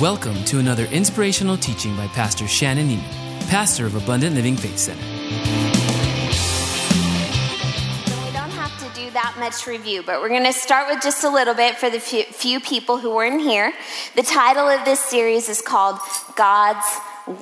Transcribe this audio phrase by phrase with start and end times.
[0.00, 5.02] Welcome to another inspirational teaching by Pastor Shannon Nieman, pastor of Abundant Living Faith Center.
[8.24, 11.24] We don't have to do that much review, but we're going to start with just
[11.24, 13.72] a little bit for the few, few people who weren't here.
[14.14, 15.98] The title of this series is called
[16.36, 16.86] God's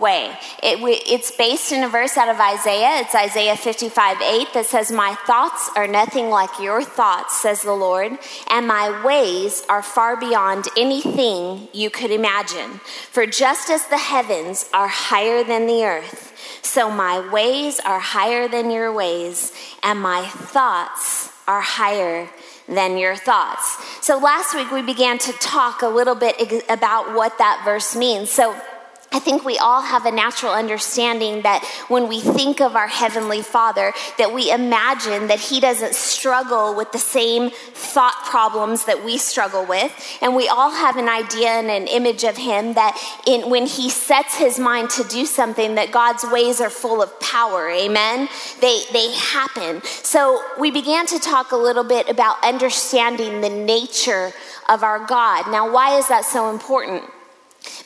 [0.00, 0.36] way.
[0.62, 3.00] It, it's based in a verse out of Isaiah.
[3.00, 7.72] It's Isaiah 55 8 that says, My thoughts are nothing like your thoughts, says the
[7.72, 8.12] Lord,
[8.48, 12.80] and my ways are far beyond anything you could imagine.
[13.10, 18.48] For just as the heavens are higher than the earth, so my ways are higher
[18.48, 22.28] than your ways, and my thoughts are higher
[22.68, 23.76] than your thoughts.
[24.04, 28.30] So last week we began to talk a little bit about what that verse means.
[28.30, 28.60] So
[29.12, 33.40] I think we all have a natural understanding that when we think of our Heavenly
[33.40, 39.16] Father, that we imagine that He doesn't struggle with the same thought problems that we
[39.16, 39.92] struggle with.
[40.20, 43.90] And we all have an idea and an image of Him that in, when He
[43.90, 47.70] sets His mind to do something, that God's ways are full of power.
[47.70, 48.28] Amen?
[48.60, 49.82] They, they happen.
[49.84, 54.32] So we began to talk a little bit about understanding the nature
[54.68, 55.50] of our God.
[55.50, 57.04] Now, why is that so important?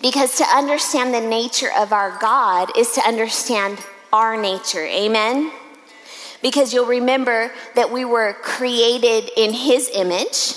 [0.00, 3.78] Because to understand the nature of our God is to understand
[4.12, 4.84] our nature.
[4.84, 5.52] Amen?
[6.42, 10.54] Because you'll remember that we were created in His image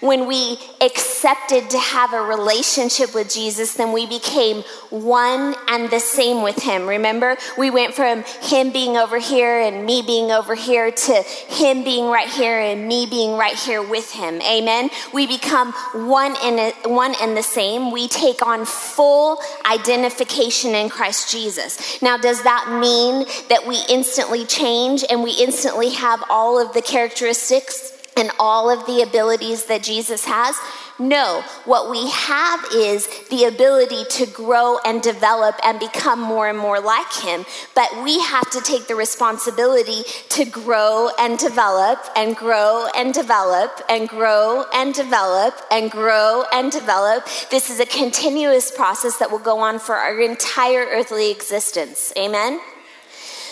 [0.00, 6.00] when we accepted to have a relationship with Jesus, then we became one and the
[6.00, 6.86] same with Him.
[6.86, 11.84] Remember, we went from Him being over here and me being over here to Him
[11.84, 14.40] being right here and me being right here with Him.
[14.42, 14.90] Amen.
[15.12, 17.90] We become one and one and the same.
[17.90, 19.38] We take on full
[19.70, 22.02] identification in Christ Jesus.
[22.02, 26.82] Now, does that mean that we instantly change and we instantly have all of the
[26.82, 27.95] characteristics?
[28.16, 30.56] And all of the abilities that Jesus has?
[30.98, 36.56] No, what we have is the ability to grow and develop and become more and
[36.56, 37.44] more like Him.
[37.74, 43.82] But we have to take the responsibility to grow and develop and grow and develop
[43.90, 47.26] and grow and develop and grow and develop.
[47.50, 52.10] This is a continuous process that will go on for our entire earthly existence.
[52.16, 52.58] Amen?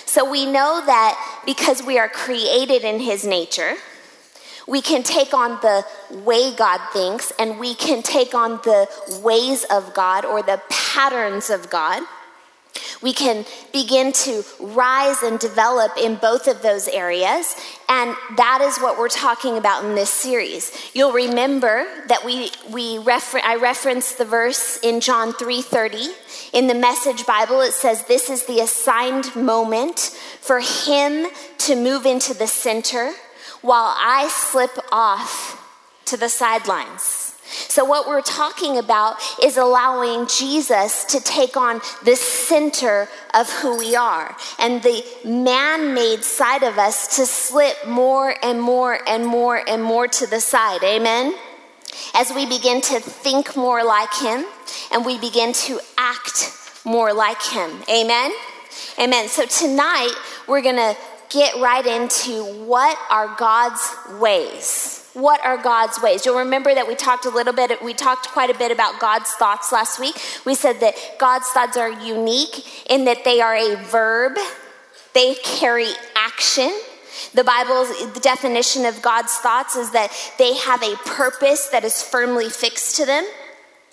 [0.06, 3.74] So we know that because we are created in His nature,
[4.66, 8.88] we can take on the way God thinks, and we can take on the
[9.22, 12.02] ways of God or the patterns of God.
[13.00, 17.54] We can begin to rise and develop in both of those areas,
[17.88, 20.72] and that is what we're talking about in this series.
[20.92, 26.14] You'll remember that we, we refer, I referenced the verse in John 3:30.
[26.52, 31.26] In the Message Bible, it says, This is the assigned moment for him
[31.58, 33.12] to move into the center
[33.64, 35.58] while I slip off
[36.04, 37.34] to the sidelines.
[37.46, 43.78] So, what we're talking about is allowing Jesus to take on the center of who
[43.78, 49.26] we are and the man made side of us to slip more and more and
[49.26, 50.82] more and more to the side.
[50.84, 51.34] Amen?
[52.12, 54.44] As we begin to think more like Him
[54.92, 56.52] and we begin to act
[56.84, 57.70] more like Him.
[57.88, 58.30] Amen?
[58.98, 59.28] Amen.
[59.28, 60.14] So, tonight
[60.46, 60.96] we're going to
[61.30, 63.82] get right into what are God's
[64.20, 65.08] ways.
[65.14, 66.26] What are God's ways?
[66.26, 69.30] You'll remember that we talked a little bit, we talked quite a bit about God's
[69.32, 70.16] thoughts last week.
[70.44, 74.36] We said that God's thoughts are unique in that they are a verb,
[75.12, 76.70] they carry action.
[77.32, 82.02] The Bible's the definition of God's thoughts is that they have a purpose that is
[82.02, 83.24] firmly fixed to them.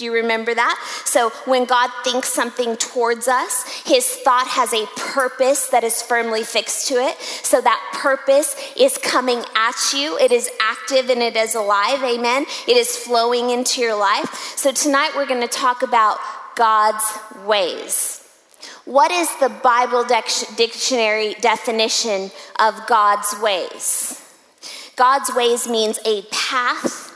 [0.02, 1.04] Do you remember that?
[1.06, 6.44] So when God thinks something towards us, his thought has a purpose that is firmly
[6.44, 7.20] fixed to it.
[7.22, 10.18] So that purpose is coming at you.
[10.18, 12.02] It is active and it is alive.
[12.02, 12.48] Amen.
[12.68, 14.34] It is flowing into your life.
[14.58, 16.18] So tonight we're going to talk about
[16.56, 17.06] God's
[17.46, 18.28] ways.
[18.86, 24.20] What is the Bible dictionary definition of God's ways?
[24.96, 27.11] God's ways means a path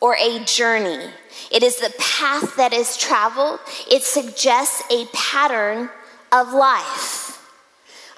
[0.00, 1.10] or a journey
[1.50, 3.60] it is the path that is traveled.
[3.90, 5.90] It suggests a pattern
[6.32, 7.44] of life.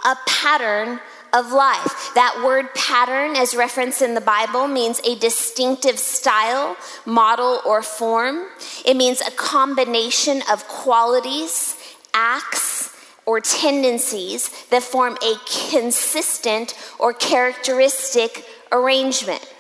[0.04, 1.00] A pattern
[1.32, 2.12] of life.
[2.14, 6.76] That word pattern, as referenced in the Bible, means a distinctive style,
[7.06, 8.48] model, or form.
[8.84, 11.76] It means a combination of qualities,
[12.12, 12.90] acts,
[13.24, 15.36] or tendencies that form a
[15.70, 19.51] consistent or characteristic arrangement.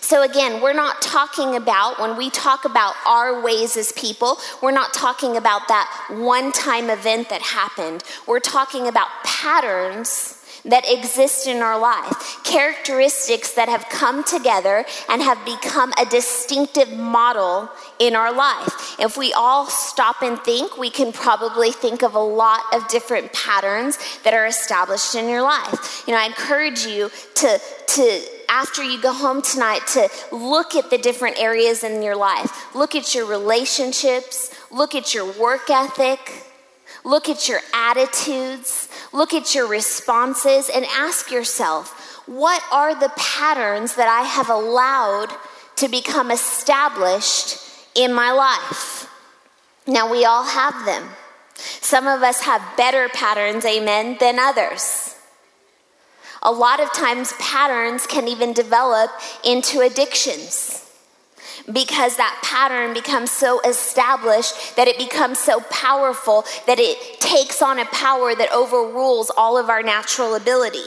[0.00, 4.70] So, again, we're not talking about, when we talk about our ways as people, we're
[4.70, 8.02] not talking about that one time event that happened.
[8.26, 15.22] We're talking about patterns that exist in our life, characteristics that have come together and
[15.22, 17.68] have become a distinctive model
[17.98, 18.96] in our life.
[18.98, 23.32] If we all stop and think, we can probably think of a lot of different
[23.32, 26.04] patterns that are established in your life.
[26.06, 30.90] You know, I encourage you to to after you go home tonight to look at
[30.90, 32.74] the different areas in your life.
[32.74, 36.44] Look at your relationships, look at your work ethic,
[37.04, 43.94] look at your attitudes, look at your responses, and ask yourself what are the patterns
[43.94, 45.34] that I have allowed
[45.76, 47.58] to become established
[47.94, 49.10] in my life?
[49.86, 51.08] Now, we all have them.
[51.54, 55.07] Some of us have better patterns, amen, than others.
[56.42, 59.10] A lot of times, patterns can even develop
[59.44, 60.84] into addictions
[61.72, 67.78] because that pattern becomes so established that it becomes so powerful that it takes on
[67.78, 70.84] a power that overrules all of our natural ability.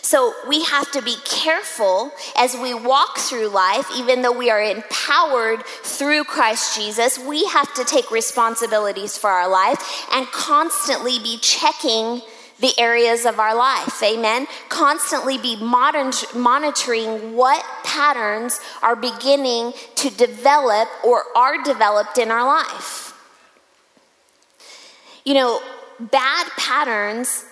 [0.00, 4.62] So we have to be careful as we walk through life, even though we are
[4.62, 11.38] empowered through Christ Jesus, we have to take responsibilities for our life and constantly be
[11.38, 12.20] checking
[12.60, 14.02] the areas of our life.
[14.02, 14.46] Amen.
[14.68, 22.46] Constantly be modern, monitoring what patterns are beginning to develop or are developed in our
[22.46, 23.12] life.
[25.24, 25.60] You know,
[25.98, 27.44] bad patterns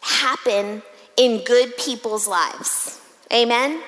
[0.00, 0.82] happen
[1.16, 3.00] in good people's lives.
[3.32, 3.80] Amen.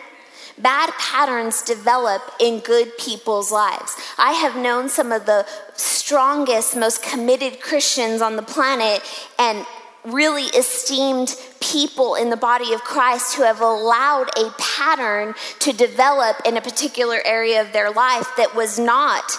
[0.58, 3.94] Bad patterns develop in good people's lives.
[4.16, 5.44] I have known some of the
[5.74, 9.02] strongest, most committed Christians on the planet,
[9.38, 9.66] and
[10.06, 16.36] really esteemed people in the body of Christ who have allowed a pattern to develop
[16.44, 19.32] in a particular area of their life that was not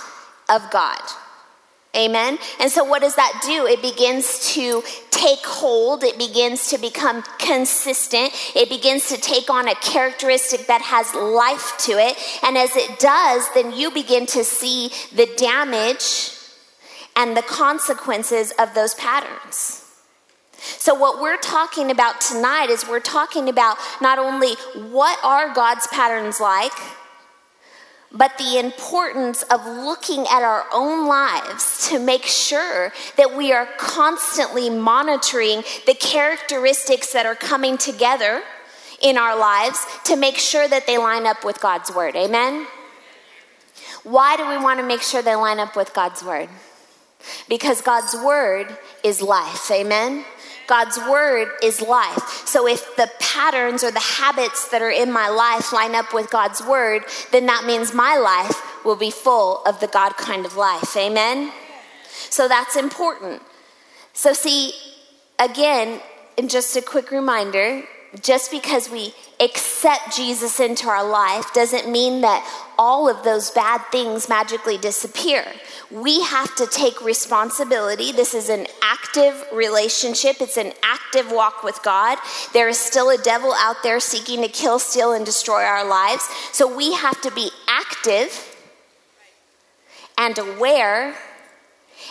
[0.49, 1.01] of God.
[1.95, 2.37] Amen.
[2.59, 3.65] And so, what does that do?
[3.65, 9.67] It begins to take hold, it begins to become consistent, it begins to take on
[9.67, 12.15] a characteristic that has life to it.
[12.43, 16.31] And as it does, then you begin to see the damage
[17.15, 19.86] and the consequences of those patterns.
[20.59, 24.55] So, what we're talking about tonight is we're talking about not only
[24.89, 26.73] what are God's patterns like,
[28.11, 33.67] but the importance of looking at our own lives to make sure that we are
[33.77, 38.41] constantly monitoring the characteristics that are coming together
[39.01, 42.15] in our lives to make sure that they line up with God's word.
[42.15, 42.65] Amen?
[44.03, 46.49] Why do we want to make sure they line up with God's word?
[47.49, 49.69] Because God's word is life.
[49.69, 50.23] Amen?
[50.67, 52.45] God's word is life.
[52.45, 56.29] So if the patterns or the habits that are in my life line up with
[56.29, 60.55] God's word, then that means my life will be full of the God kind of
[60.55, 60.95] life.
[60.95, 61.51] Amen?
[62.29, 63.41] So that's important.
[64.13, 64.73] So, see,
[65.39, 66.01] again,
[66.37, 67.83] and just a quick reminder
[68.21, 72.43] just because we accept Jesus into our life doesn't mean that
[72.77, 75.45] all of those bad things magically disappear.
[75.91, 78.11] We have to take responsibility.
[78.11, 82.17] This is an active relationship, it's an active walk with God.
[82.53, 86.27] There is still a devil out there seeking to kill, steal, and destroy our lives.
[86.51, 88.55] So we have to be active
[90.17, 91.15] and aware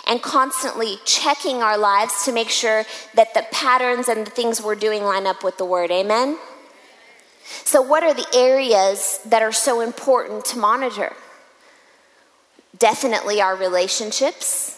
[0.06, 4.74] and constantly checking our lives to make sure that the patterns and the things we're
[4.74, 5.90] doing line up with the word.
[5.90, 6.38] Amen?
[7.64, 11.14] So, what are the areas that are so important to monitor?
[12.78, 14.72] Definitely our relationships.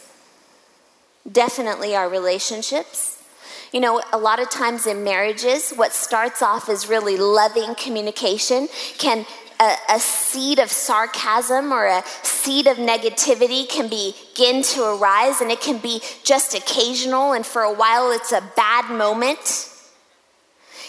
[1.30, 3.22] Definitely our relationships.
[3.72, 8.68] You know, a lot of times in marriages, what starts off as really loving communication
[8.96, 9.26] can
[9.60, 15.50] a, a, seed of sarcasm or a seed of negativity can begin to arise, and
[15.50, 19.68] it can be just occasional, and for a while it's a bad moment.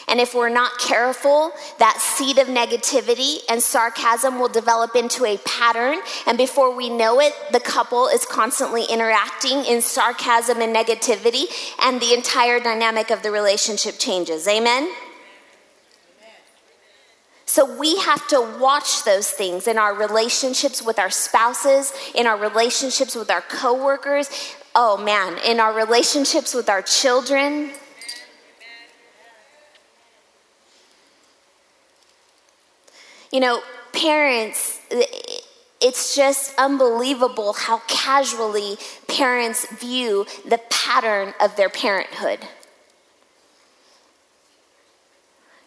[0.09, 5.37] And if we're not careful, that seed of negativity and sarcasm will develop into a
[5.37, 5.99] pattern.
[6.25, 11.45] And before we know it, the couple is constantly interacting in sarcasm and negativity,
[11.79, 14.47] and the entire dynamic of the relationship changes.
[14.47, 14.91] Amen?
[17.49, 22.37] So we have to watch those things in our relationships with our spouses, in our
[22.37, 24.29] relationships with our coworkers.
[24.75, 27.71] Oh man, in our relationships with our children.
[33.31, 33.63] You know,
[33.93, 34.79] parents,
[35.81, 38.77] it's just unbelievable how casually
[39.07, 42.47] parents view the pattern of their parenthood.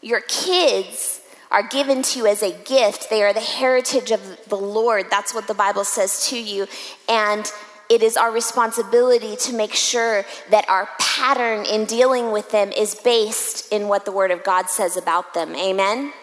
[0.00, 1.18] Your kids
[1.52, 3.10] are given to you as a gift.
[3.10, 5.06] They are the heritage of the Lord.
[5.10, 6.66] That's what the Bible says to you.
[7.08, 7.50] And
[7.88, 12.94] it is our responsibility to make sure that our pattern in dealing with them is
[12.94, 15.54] based in what the Word of God says about them.
[15.54, 16.14] Amen?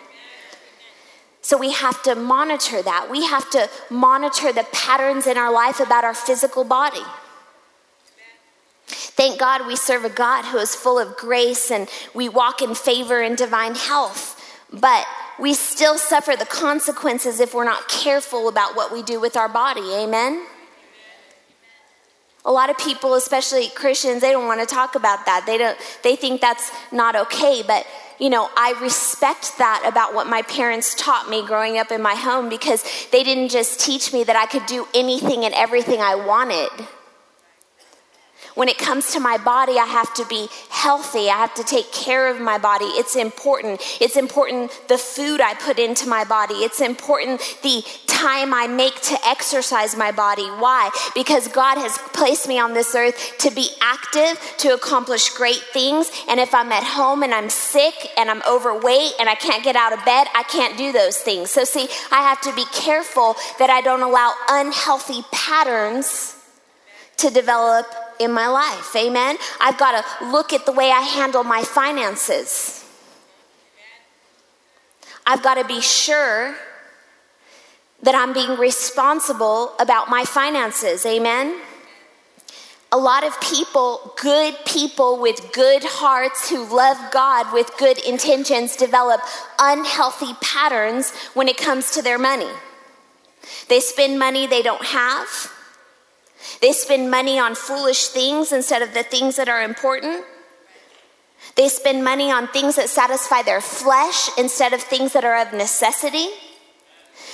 [1.42, 3.10] So we have to monitor that.
[3.10, 7.04] We have to monitor the patterns in our life about our physical body.
[8.88, 12.74] Thank God we serve a God who is full of grace and we walk in
[12.74, 14.36] favor and divine health.
[14.72, 15.06] But
[15.40, 19.50] we still suffer the consequences if we're not careful about what we do with our
[19.50, 19.94] body.
[19.94, 20.46] Amen?
[22.46, 25.46] A lot of people, especially Christians, they don't want to talk about that.
[25.46, 27.86] They don't they think that's not okay, but
[28.18, 32.16] you know, I respect that about what my parents taught me growing up in my
[32.16, 36.16] home because they didn't just teach me that I could do anything and everything I
[36.16, 36.70] wanted.
[38.56, 41.30] When it comes to my body, I have to be healthy.
[41.30, 42.86] I have to take care of my body.
[42.86, 43.82] It's important.
[44.02, 46.56] It's important the food I put into my body.
[46.56, 50.44] It's important the time I make to exercise my body.
[50.44, 50.90] Why?
[51.16, 56.12] Because God has placed me on this earth to be active, to accomplish great things.
[56.28, 59.76] And if I'm at home and I'm sick and I'm overweight and I can't get
[59.76, 61.52] out of bed, I can't do those things.
[61.52, 66.36] So, see, I have to be careful that I don't allow unhealthy patterns
[67.18, 67.86] to develop
[68.20, 68.96] in my life.
[68.96, 69.38] Amen.
[69.60, 72.86] I've got to look at the way I handle my finances.
[75.26, 76.56] I've got to be sure
[78.02, 81.06] that I'm being responsible about my finances.
[81.06, 81.60] Amen.
[82.92, 88.76] A lot of people, good people with good hearts who love God with good intentions,
[88.76, 89.22] develop
[89.60, 92.50] unhealthy patterns when it comes to their money.
[93.68, 95.52] They spend money they don't have.
[96.62, 100.24] They spend money on foolish things instead of the things that are important.
[101.56, 105.54] They spend money on things that satisfy their flesh instead of things that are of
[105.54, 106.28] necessity.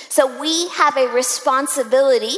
[0.08, 2.36] So we have a responsibility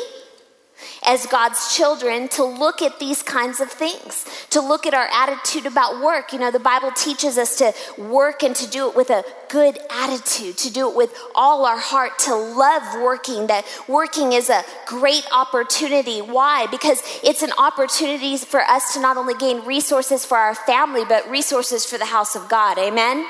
[1.09, 5.65] as God's children to look at these kinds of things, to look at our attitude
[5.65, 6.35] about work.
[6.35, 9.79] You know, the Bible teaches us to work and to do it with a good
[9.91, 14.63] attitude, to do it with all our heart, to love working, that working is a
[14.85, 16.21] great opportunity.
[16.21, 16.67] Why?
[16.67, 21.29] Because it's an opportunity for us to not only gain resources for our family, but
[21.31, 22.77] resources for the house of God.
[22.79, 23.27] Amen?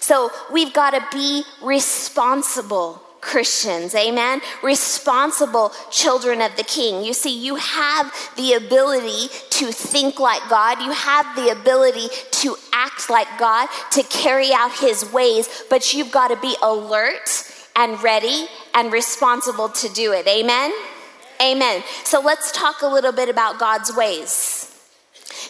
[0.00, 4.42] So we've got to be responsible Christians, amen?
[4.62, 7.04] Responsible children of the King.
[7.04, 12.08] You see, you have the ability to think like God, you have the ability
[12.42, 17.44] to act like God, to carry out His ways, but you've got to be alert
[17.76, 20.72] and ready and responsible to do it, amen?
[21.40, 21.82] Amen.
[22.04, 24.51] So let's talk a little bit about God's ways.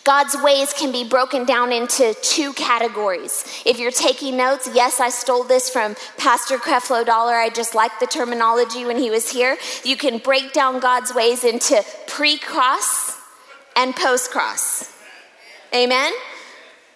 [0.04, 3.44] God's ways can be broken down into two categories.
[3.64, 7.35] If you're taking notes, yes, I stole this from Pastor Creflo Dollar.
[7.35, 9.56] I just liked the terminology when he was here.
[9.85, 13.16] You can break down God's ways into pre cross
[13.76, 14.92] and post cross.
[15.73, 16.12] Amen?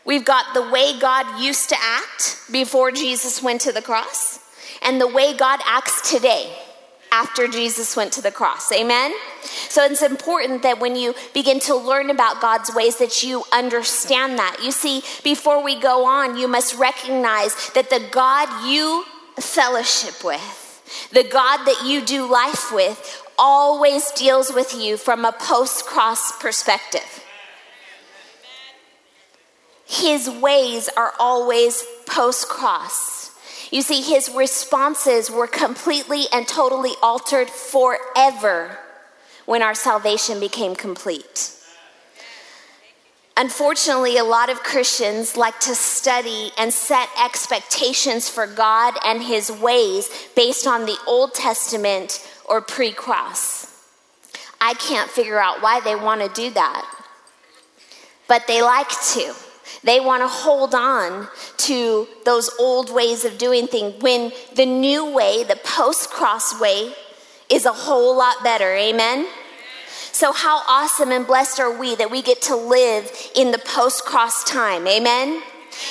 [0.04, 4.40] We've got the way God used to act before Jesus went to the cross,
[4.82, 6.56] and the way God acts today
[7.12, 8.70] after Jesus went to the cross.
[8.72, 9.14] Amen?
[9.68, 14.38] So it's important that when you begin to learn about God's ways that you understand
[14.38, 14.58] that.
[14.62, 19.04] You see, before we go on, you must recognize that the God you
[19.38, 25.32] fellowship with, the God that you do life with, always deals with you from a
[25.32, 27.22] post-cross perspective.
[29.86, 33.15] His ways are always post-cross.
[33.70, 38.78] You see, his responses were completely and totally altered forever
[39.44, 41.52] when our salvation became complete.
[43.38, 49.52] Unfortunately, a lot of Christians like to study and set expectations for God and his
[49.52, 53.66] ways based on the Old Testament or pre cross.
[54.58, 56.90] I can't figure out why they want to do that,
[58.26, 59.35] but they like to.
[59.85, 61.28] They want to hold on
[61.59, 66.92] to those old ways of doing things when the new way, the post cross way,
[67.49, 68.75] is a whole lot better.
[68.75, 69.26] Amen?
[70.12, 74.04] So, how awesome and blessed are we that we get to live in the post
[74.04, 74.87] cross time?
[74.87, 75.42] Amen?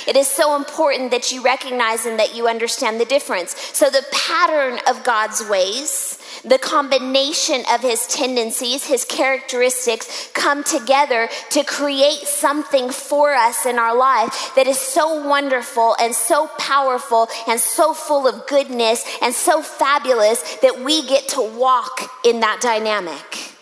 [0.08, 3.56] It is so important that you recognize and that you understand the difference.
[3.74, 11.28] So, the pattern of God's ways, the combination of his tendencies, his characteristics come together
[11.50, 17.28] to create something for us in our life that is so wonderful and so powerful
[17.48, 22.60] and so full of goodness and so fabulous that we get to walk in that
[22.62, 23.54] dynamic.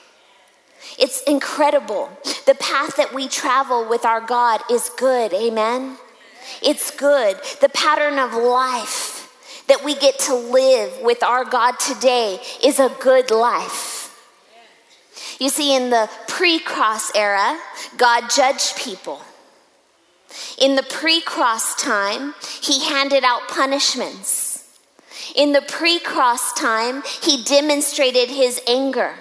[1.00, 2.10] It's incredible.
[2.46, 5.34] The path that we travel with our God is good.
[5.34, 5.98] Amen.
[6.62, 7.38] It's good.
[7.62, 9.13] The pattern of life
[9.68, 14.04] that we get to live with our God today is a good life.
[15.40, 17.60] You see, in the pre cross era,
[17.98, 19.22] God judged people.
[20.60, 24.54] In the pre cross time, he handed out punishments.
[25.36, 29.16] In the pre cross time, he demonstrated his anger.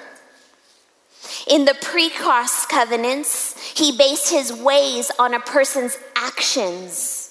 [1.49, 7.21] In the pre cross covenants, he based his ways on a person's actions.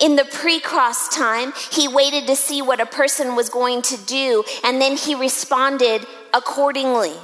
[0.00, 3.96] In the pre cross time, he waited to see what a person was going to
[3.96, 7.14] do, and then he responded accordingly.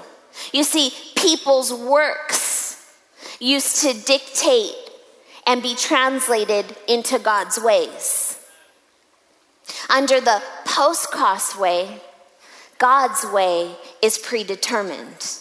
[0.52, 2.86] You see, people's works
[3.38, 4.74] used to dictate
[5.46, 8.38] and be translated into God's ways.
[9.88, 12.00] Under the post cross way,
[12.78, 15.38] God's way is predetermined.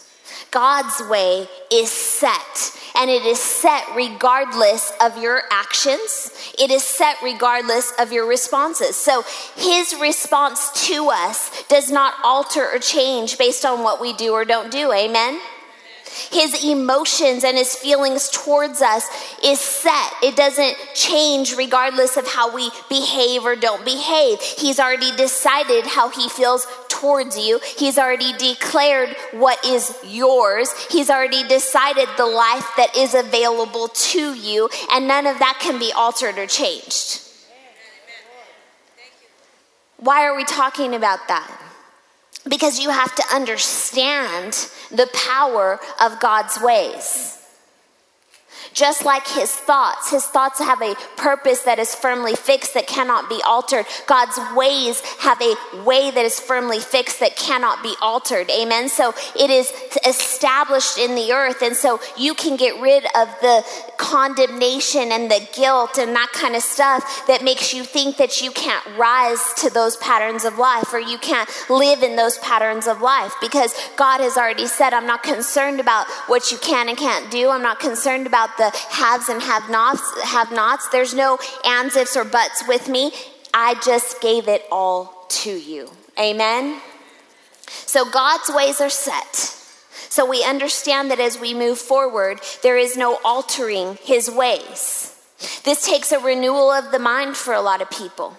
[0.52, 6.54] God's way is set, and it is set regardless of your actions.
[6.60, 8.98] It is set regardless of your responses.
[8.98, 9.24] So
[9.56, 14.44] his response to us does not alter or change based on what we do or
[14.44, 14.92] don't do.
[14.92, 15.40] Amen?
[16.32, 19.06] His emotions and his feelings towards us
[19.44, 20.14] is set.
[20.24, 24.42] It doesn't change regardless of how we behave or don't behave.
[24.42, 27.60] He's already decided how he feels towards you.
[27.78, 30.70] He's already declared what is yours.
[30.90, 35.80] He's already decided the life that is available to you, and none of that can
[35.80, 37.22] be altered or changed.
[39.98, 41.69] Why are we talking about that?
[42.50, 47.39] Because you have to understand the power of God's ways.
[48.74, 53.30] Just like his thoughts, his thoughts have a purpose that is firmly fixed that cannot
[53.30, 53.86] be altered.
[54.08, 58.50] God's ways have a way that is firmly fixed that cannot be altered.
[58.52, 58.90] Amen.
[58.90, 59.72] So it is
[60.08, 61.62] established in the earth.
[61.62, 63.66] And so you can get rid of the
[63.98, 68.52] condemnation and the guilt and that kind of stuff that makes you think that you
[68.52, 73.02] can't rise to those patterns of life or you can't live in those patterns of
[73.02, 77.30] life because God has already said, I'm not concerned about what you can and can't
[77.32, 77.50] do.
[77.50, 80.88] I'm not concerned about the haves and have nots, have nots.
[80.90, 83.12] There's no ands, ifs, or buts with me.
[83.52, 85.90] I just gave it all to you.
[86.20, 86.80] Amen?
[87.68, 89.36] So God's ways are set.
[90.10, 95.16] So we understand that as we move forward, there is no altering his ways.
[95.64, 98.36] This takes a renewal of the mind for a lot of people.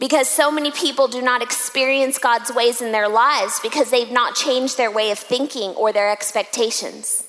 [0.00, 4.34] Because so many people do not experience God's ways in their lives because they've not
[4.34, 7.23] changed their way of thinking or their expectations.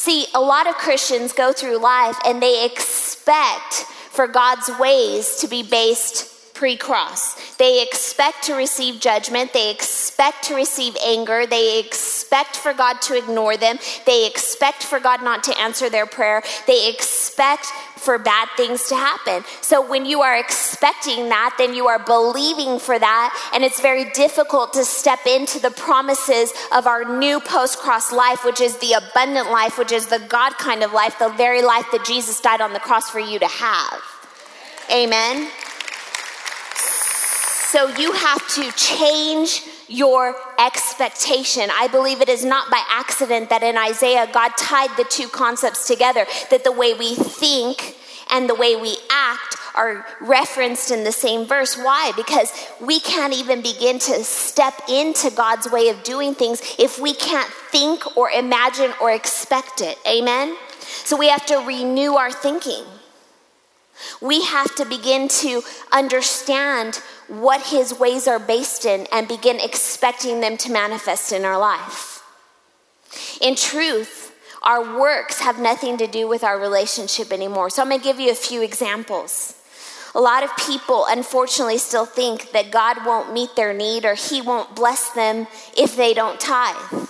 [0.00, 5.46] See, a lot of Christians go through life and they expect for God's ways to
[5.46, 6.24] be based
[6.60, 7.56] pre cross.
[7.56, 9.54] They expect to receive judgment.
[9.54, 11.46] They expect to receive anger.
[11.46, 13.78] They expect for God to ignore them.
[14.04, 16.42] They expect for God not to answer their prayer.
[16.66, 17.64] They expect
[17.96, 19.42] for bad things to happen.
[19.62, 23.50] So when you are expecting that, then you are believing for that.
[23.54, 28.44] And it's very difficult to step into the promises of our new post cross life,
[28.44, 31.86] which is the abundant life, which is the God kind of life, the very life
[31.92, 34.02] that Jesus died on the cross for you to have.
[34.92, 35.50] Amen.
[37.70, 41.70] So you have to change your expectation.
[41.72, 45.86] I believe it is not by accident that in Isaiah, God tied the two concepts
[45.86, 47.96] together, that the way we think
[48.28, 51.76] and the way we act are referenced in the same verse.
[51.76, 52.10] Why?
[52.16, 57.14] Because we can't even begin to step into God's way of doing things if we
[57.14, 59.96] can't think or imagine or expect it.
[60.08, 60.56] Amen?
[61.04, 62.82] So we have to renew our thinking.
[64.20, 66.96] We have to begin to understand
[67.28, 72.22] what his ways are based in and begin expecting them to manifest in our life.
[73.40, 77.70] In truth, our works have nothing to do with our relationship anymore.
[77.70, 79.54] So I'm going to give you a few examples.
[80.14, 84.42] A lot of people, unfortunately, still think that God won't meet their need or He
[84.42, 87.08] won't bless them if they don't tithe.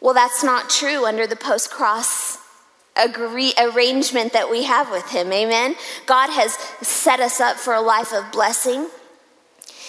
[0.00, 2.38] Well, that's not true under the post cross
[2.96, 5.32] agree, arrangement that we have with Him.
[5.32, 5.76] Amen.
[6.06, 6.52] God has
[6.86, 8.88] set us up for a life of blessing.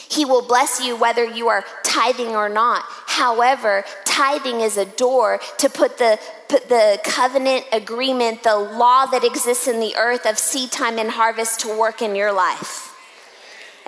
[0.09, 2.83] He will bless you whether you are tithing or not.
[3.07, 9.23] However, tithing is a door to put the put the covenant agreement, the law that
[9.23, 12.95] exists in the earth of seed time and harvest to work in your life.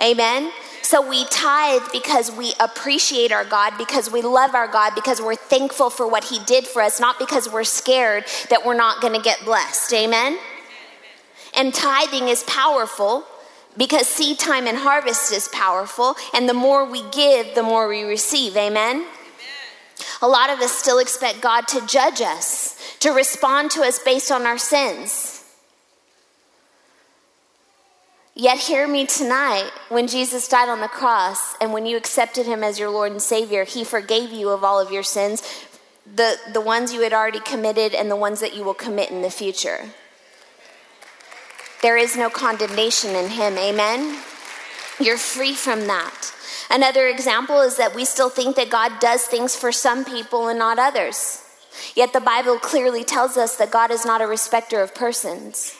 [0.02, 0.50] Amen.
[0.86, 5.34] So we tithe because we appreciate our God, because we love our God, because we're
[5.34, 9.12] thankful for what He did for us, not because we're scared that we're not going
[9.12, 9.92] to get blessed.
[9.92, 10.38] Amen?
[11.56, 13.24] And tithing is powerful
[13.76, 18.04] because seed time and harvest is powerful, and the more we give, the more we
[18.04, 18.56] receive.
[18.56, 18.98] Amen?
[18.98, 19.06] Amen?
[20.22, 24.30] A lot of us still expect God to judge us, to respond to us based
[24.30, 25.35] on our sins.
[28.38, 32.62] Yet, hear me tonight when Jesus died on the cross and when you accepted him
[32.62, 35.42] as your Lord and Savior, he forgave you of all of your sins,
[36.04, 39.22] the, the ones you had already committed and the ones that you will commit in
[39.22, 39.86] the future.
[41.80, 43.56] There is no condemnation in him.
[43.56, 44.20] Amen?
[45.00, 46.30] You're free from that.
[46.68, 50.58] Another example is that we still think that God does things for some people and
[50.58, 51.42] not others.
[51.94, 55.74] Yet the Bible clearly tells us that God is not a respecter of persons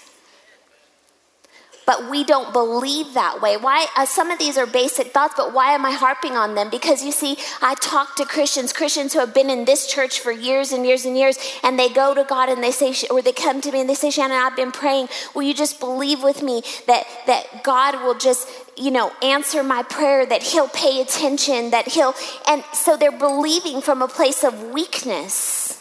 [1.86, 3.56] but we don't believe that way.
[3.56, 3.86] Why?
[3.96, 6.68] Uh, some of these are basic thoughts, but why am I harping on them?
[6.68, 10.32] Because you see, I talk to Christians, Christians who have been in this church for
[10.32, 13.32] years and years and years, and they go to God and they say, or they
[13.32, 15.08] come to me and they say, Shannon, I've been praying.
[15.34, 19.82] Will you just believe with me that that God will just you know, answer my
[19.82, 22.14] prayer, that he'll pay attention, that he'll,
[22.46, 25.75] and so they're believing from a place of weakness.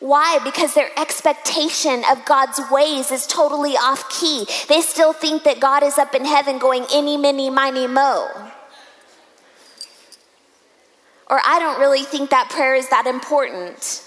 [0.00, 0.38] Why?
[0.44, 4.46] Because their expectation of God's ways is totally off key.
[4.68, 8.28] They still think that God is up in heaven going, any, mini, miny, mo.
[11.30, 14.04] Or I don't really think that prayer is that important.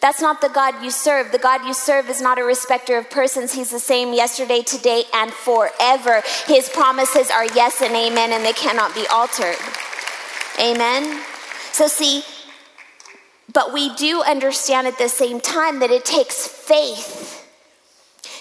[0.00, 1.32] That's not the God you serve.
[1.32, 3.52] The God you serve is not a respecter of persons.
[3.52, 6.22] He's the same yesterday, today, and forever.
[6.46, 9.56] His promises are yes and amen, and they cannot be altered.
[10.60, 11.20] Amen.
[11.72, 12.22] So, see,
[13.54, 17.48] but we do understand at the same time that it takes faith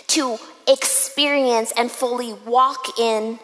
[0.08, 3.39] to experience and fully walk in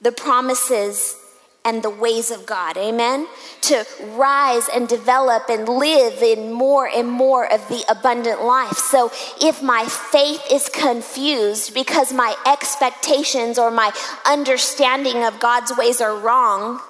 [0.00, 1.16] the promises
[1.64, 2.76] and the ways of God.
[2.76, 3.26] Amen?
[3.62, 8.76] To rise and develop and live in more and more of the abundant life.
[8.76, 13.92] So if my faith is confused because my expectations or my
[14.26, 16.80] understanding of God's ways are wrong,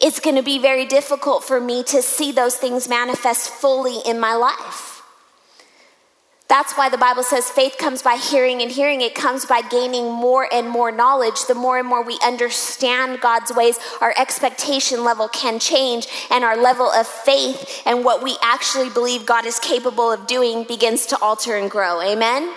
[0.00, 4.18] it's going to be very difficult for me to see those things manifest fully in
[4.18, 5.02] my life.
[6.50, 10.10] That's why the Bible says faith comes by hearing, and hearing it comes by gaining
[10.10, 11.46] more and more knowledge.
[11.46, 16.56] The more and more we understand God's ways, our expectation level can change, and our
[16.56, 21.18] level of faith and what we actually believe God is capable of doing begins to
[21.22, 22.02] alter and grow.
[22.02, 22.52] Amen?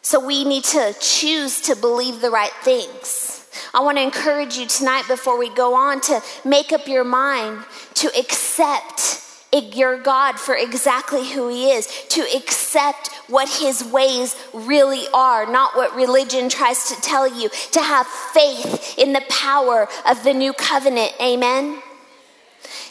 [0.00, 3.33] So we need to choose to believe the right things.
[3.72, 7.64] I want to encourage you tonight before we go on to make up your mind
[7.94, 9.24] to accept
[9.62, 15.76] your God for exactly who He is, to accept what His ways really are, not
[15.76, 20.52] what religion tries to tell you, to have faith in the power of the new
[20.52, 21.12] covenant.
[21.20, 21.80] Amen.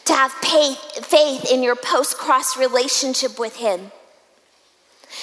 [0.05, 3.91] To have faith, in your post cross relationship with Him.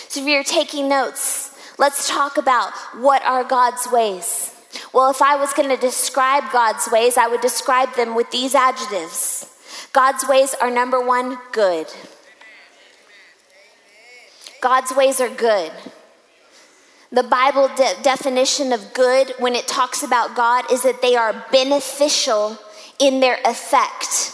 [0.08, 4.54] So, if you're taking notes, let's talk about what are God's ways.
[4.92, 8.54] Well, if I was going to describe God's ways, I would describe them with these
[8.54, 9.46] adjectives
[9.92, 11.86] God's ways are number one, good.
[14.60, 15.72] God's ways are good.
[17.10, 21.44] The Bible de- definition of good, when it talks about God, is that they are
[21.50, 22.56] beneficial
[23.00, 24.32] in their effect.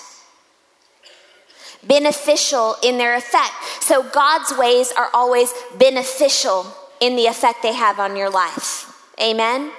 [1.83, 3.55] Beneficial in their effect.
[3.81, 6.67] So God's ways are always beneficial
[7.01, 8.93] in the effect they have on your life.
[9.23, 9.71] Amen?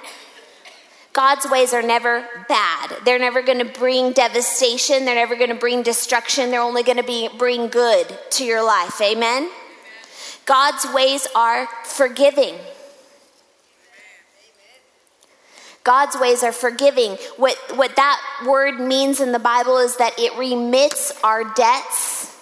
[1.17, 2.95] God's ways are never bad.
[3.03, 5.03] They're never going to bring devastation.
[5.03, 6.51] They're never going to bring destruction.
[6.51, 9.01] They're only going to be bring good to your life.
[9.01, 9.49] Amen.
[10.45, 12.53] God's ways are forgiving.
[15.83, 17.13] God's ways are forgiving.
[17.37, 22.37] What, what that word means in the Bible is that it remits our debts.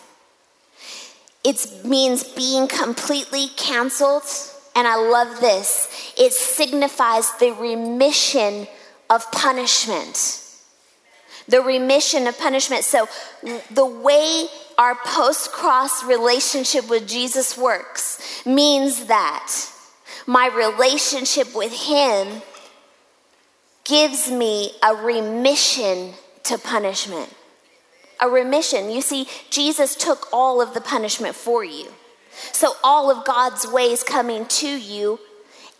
[1.45, 4.23] It means being completely canceled
[4.75, 8.67] and I love this, it signifies the remission
[9.09, 10.41] of punishment.
[11.47, 12.83] The remission of punishment.
[12.83, 13.07] So,
[13.71, 19.53] the way our post cross relationship with Jesus works means that
[20.27, 22.41] my relationship with Him
[23.85, 27.33] gives me a remission to punishment.
[28.19, 28.89] A remission.
[28.89, 31.87] You see, Jesus took all of the punishment for you.
[32.51, 35.19] So, all of God's ways coming to you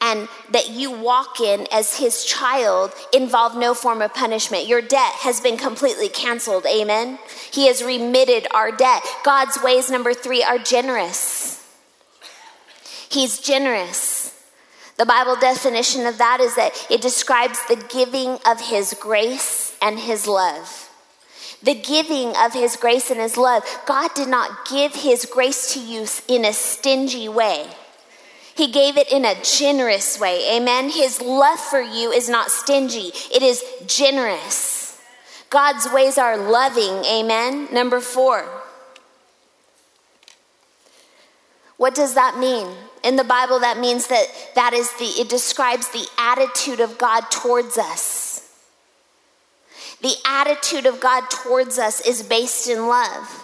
[0.02, 4.68] and that you walk in as his child involve no form of punishment.
[4.68, 6.66] Your debt has been completely canceled.
[6.66, 7.18] Amen.
[7.52, 9.04] He has remitted our debt.
[9.24, 11.66] God's ways, number three, are generous.
[13.10, 14.34] He's generous.
[14.98, 20.00] The Bible definition of that is that it describes the giving of his grace and
[20.00, 20.85] his love
[21.66, 23.64] the giving of his grace and his love.
[23.86, 27.68] God did not give his grace to you in a stingy way.
[28.56, 30.56] He gave it in a generous way.
[30.56, 30.90] Amen.
[30.90, 35.02] His love for you is not stingy, it is generous.
[35.50, 37.06] God's ways are loving.
[37.06, 37.68] Amen.
[37.72, 38.46] Number four.
[41.78, 42.68] What does that mean?
[43.04, 44.26] In the Bible, that means that
[44.56, 48.25] that is the, it describes the attitude of God towards us.
[50.06, 53.44] The attitude of God towards us is based in love.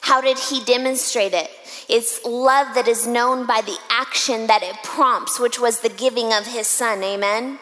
[0.00, 1.48] How did he demonstrate it?
[1.88, 6.32] It's love that is known by the action that it prompts, which was the giving
[6.32, 7.04] of his son.
[7.04, 7.60] Amen?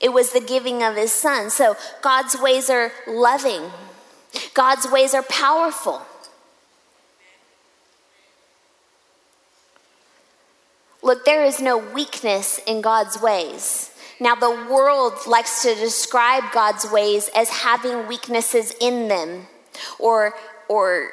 [0.00, 1.50] It was the giving of his son.
[1.50, 3.72] So God's ways are loving,
[4.54, 6.00] God's ways are powerful.
[11.02, 13.90] Look, there is no weakness in God's ways.
[14.20, 19.46] Now, the world likes to describe God's ways as having weaknesses in them
[19.98, 20.34] or,
[20.68, 21.10] or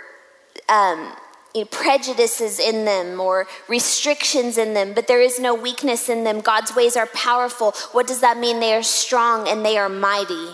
[0.69, 1.15] um,
[1.53, 6.23] you know, prejudices in them or restrictions in them, but there is no weakness in
[6.23, 6.39] them.
[6.41, 7.71] God's ways are powerful.
[7.91, 8.59] What does that mean?
[8.59, 10.49] They are strong and they are mighty.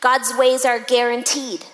[0.00, 1.64] God's ways are guaranteed.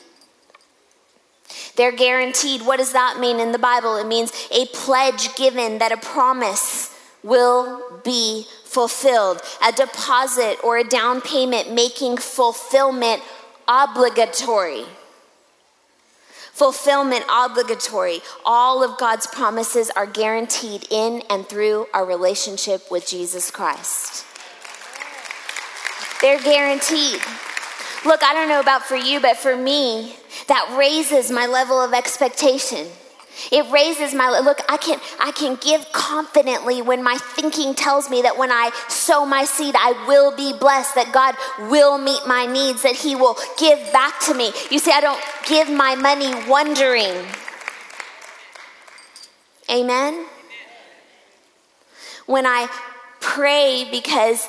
[1.76, 2.62] They're guaranteed.
[2.62, 3.96] What does that mean in the Bible?
[3.96, 10.84] It means a pledge given that a promise will be fulfilled, a deposit or a
[10.84, 13.22] down payment making fulfillment
[13.68, 14.84] obligatory.
[16.52, 18.18] Fulfillment obligatory.
[18.44, 24.24] All of God's promises are guaranteed in and through our relationship with Jesus Christ.
[26.20, 27.20] They're guaranteed.
[28.04, 30.16] Look, I don't know about for you, but for me,
[30.48, 32.88] that raises my level of expectation.
[33.50, 34.60] It raises my look.
[34.68, 39.26] I can I can give confidently when my thinking tells me that when I sow
[39.26, 40.94] my seed, I will be blessed.
[40.94, 41.34] That God
[41.70, 42.82] will meet my needs.
[42.82, 44.52] That He will give back to me.
[44.70, 47.14] You see, I don't give my money wondering.
[49.70, 50.26] Amen.
[52.26, 52.68] When I
[53.20, 54.46] pray because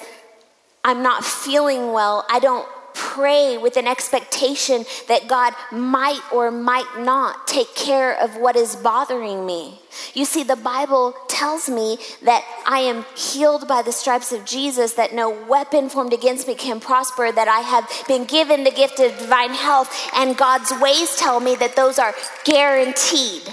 [0.84, 2.68] I'm not feeling well, I don't
[3.16, 8.76] pray with an expectation that God might or might not take care of what is
[8.76, 9.80] bothering me.
[10.14, 14.94] You see, the Bible tells me that I am healed by the stripes of Jesus,
[14.94, 19.00] that no weapon formed against me can prosper, that I have been given the gift
[19.00, 23.44] of divine health, and God's ways tell me that those are guaranteed.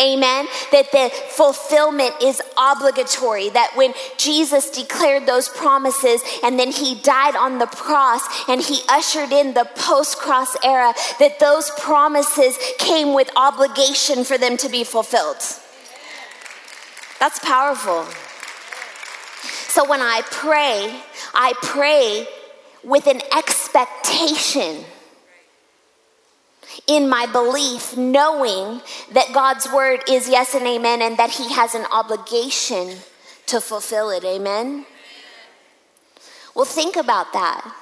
[0.00, 0.46] Amen.
[0.72, 3.50] That the fulfillment is obligatory.
[3.50, 8.80] That when Jesus declared those promises and then he died on the cross and he
[8.88, 14.68] ushered in the post cross era, that those promises came with obligation for them to
[14.68, 15.36] be fulfilled.
[17.20, 18.06] That's powerful.
[19.68, 21.00] So when I pray,
[21.34, 22.26] I pray
[22.82, 24.84] with an expectation
[26.86, 28.80] in my belief, knowing
[29.12, 32.98] that God's word is yes and amen, and that He has an obligation
[33.46, 34.24] to fulfill it.
[34.24, 34.86] Amen?
[36.54, 37.74] Well, think about that.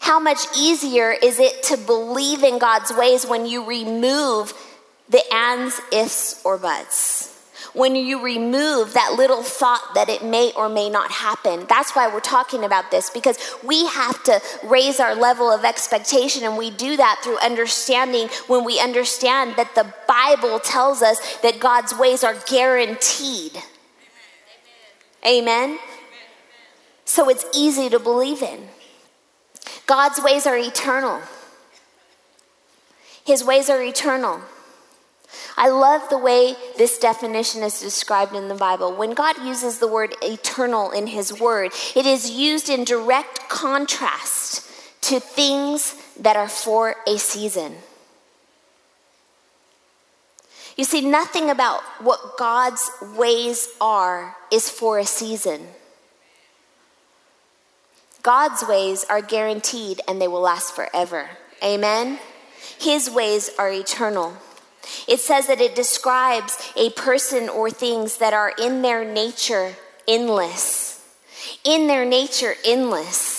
[0.00, 4.52] How much easier is it to believe in God's ways when you remove
[5.08, 7.37] the ands, ifs, or buts?
[7.78, 11.64] When you remove that little thought that it may or may not happen.
[11.68, 16.42] That's why we're talking about this because we have to raise our level of expectation,
[16.42, 21.60] and we do that through understanding when we understand that the Bible tells us that
[21.60, 23.52] God's ways are guaranteed.
[25.24, 25.46] Amen.
[25.70, 25.78] Amen.
[27.04, 28.68] So it's easy to believe in.
[29.86, 31.20] God's ways are eternal.
[33.24, 34.40] His ways are eternal.
[35.56, 38.94] I love the way this definition is described in the Bible.
[38.94, 44.64] When God uses the word eternal in His word, it is used in direct contrast
[45.02, 47.76] to things that are for a season.
[50.76, 55.66] You see, nothing about what God's ways are is for a season.
[58.22, 61.30] God's ways are guaranteed and they will last forever.
[61.64, 62.20] Amen?
[62.78, 64.36] His ways are eternal.
[65.06, 69.74] It says that it describes a person or things that are in their nature
[70.06, 71.04] endless.
[71.64, 73.38] In their nature endless.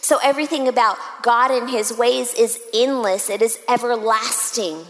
[0.00, 4.86] So everything about God and his ways is endless, it is everlasting,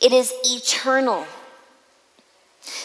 [0.00, 1.26] it is eternal.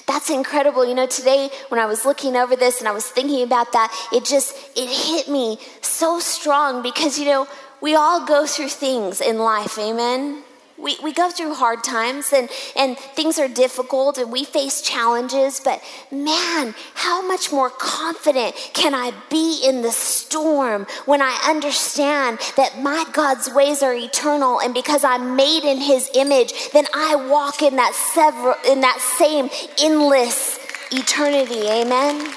[0.06, 0.86] That's incredible.
[0.86, 3.92] You know, today when I was looking over this and I was thinking about that,
[4.14, 7.48] it just it hit me so strong because you know,
[7.82, 10.44] we all go through things in life, amen.
[10.78, 15.60] We, we go through hard times and, and things are difficult and we face challenges,
[15.60, 22.38] but man, how much more confident can I be in the storm when I understand
[22.58, 27.16] that my God's ways are eternal and because I'm made in his image, then I
[27.16, 30.60] walk in that several in that same endless
[30.92, 31.68] eternity.
[31.68, 32.34] Amen.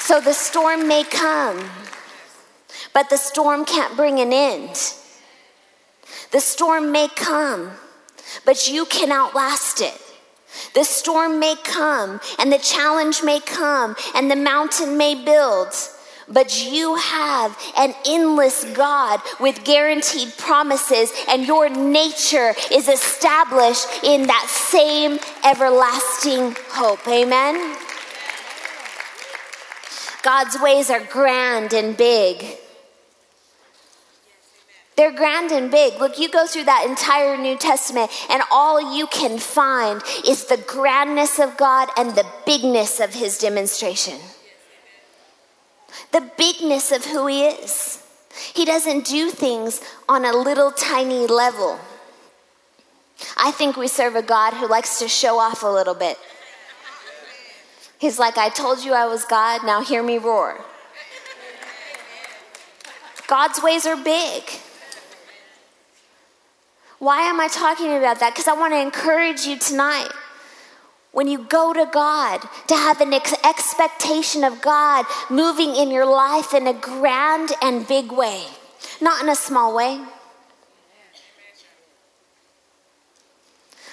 [0.00, 1.70] So the storm may come,
[2.92, 4.94] but the storm can't bring an end.
[6.30, 7.72] The storm may come,
[8.44, 10.00] but you can outlast it.
[10.74, 15.68] The storm may come, and the challenge may come, and the mountain may build.
[16.28, 24.26] But you have an endless God with guaranteed promises, and your nature is established in
[24.26, 27.06] that same everlasting hope.
[27.08, 27.76] Amen?
[30.22, 32.58] God's ways are grand and big.
[35.02, 35.98] They're grand and big.
[35.98, 40.58] Look, you go through that entire New Testament, and all you can find is the
[40.58, 44.20] grandness of God and the bigness of his demonstration.
[46.12, 48.00] The bigness of who he is.
[48.54, 51.80] He doesn't do things on a little tiny level.
[53.36, 56.16] I think we serve a God who likes to show off a little bit.
[57.98, 60.64] He's like, I told you I was God, now hear me roar.
[63.26, 64.44] God's ways are big.
[67.02, 68.32] Why am I talking about that?
[68.32, 70.12] Because I want to encourage you tonight.
[71.10, 76.06] When you go to God, to have an ex- expectation of God moving in your
[76.06, 78.44] life in a grand and big way,
[79.00, 80.00] not in a small way.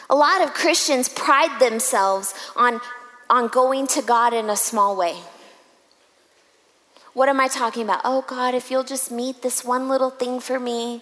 [0.08, 2.80] A lot of Christians pride themselves on,
[3.28, 5.16] on going to God in a small way.
[7.14, 8.02] What am I talking about?
[8.04, 11.02] Oh, God, if you'll just meet this one little thing for me,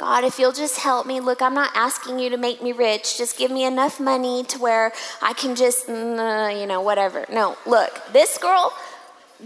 [0.00, 3.18] God, if you'll just help me, look, I'm not asking you to make me rich.
[3.18, 7.26] Just give me enough money to where I can just, mm, you know, whatever.
[7.30, 8.72] No, look, this girl,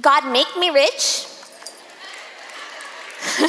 [0.00, 1.26] God, make me rich.